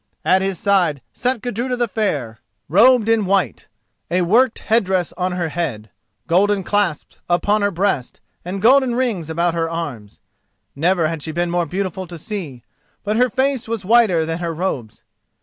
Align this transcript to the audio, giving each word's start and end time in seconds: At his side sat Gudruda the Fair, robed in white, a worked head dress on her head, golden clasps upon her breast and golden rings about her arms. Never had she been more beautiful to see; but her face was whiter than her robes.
At 0.25 0.41
his 0.41 0.57
side 0.57 1.03
sat 1.13 1.43
Gudruda 1.43 1.75
the 1.77 1.87
Fair, 1.87 2.39
robed 2.67 3.07
in 3.07 3.23
white, 3.27 3.67
a 4.09 4.23
worked 4.23 4.57
head 4.57 4.83
dress 4.85 5.13
on 5.13 5.33
her 5.33 5.49
head, 5.49 5.91
golden 6.25 6.63
clasps 6.63 7.19
upon 7.29 7.61
her 7.61 7.69
breast 7.69 8.19
and 8.43 8.63
golden 8.63 8.95
rings 8.95 9.29
about 9.29 9.53
her 9.53 9.69
arms. 9.69 10.19
Never 10.75 11.07
had 11.07 11.21
she 11.21 11.31
been 11.31 11.51
more 11.51 11.67
beautiful 11.67 12.07
to 12.07 12.17
see; 12.17 12.63
but 13.03 13.15
her 13.17 13.29
face 13.29 13.67
was 13.67 13.85
whiter 13.85 14.25
than 14.25 14.39
her 14.39 14.55
robes. 14.55 15.03